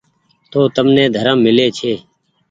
[0.51, 1.93] تو تمني ڌرم ميلي ڇي۔